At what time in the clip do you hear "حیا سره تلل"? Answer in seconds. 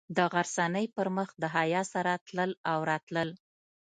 1.55-2.51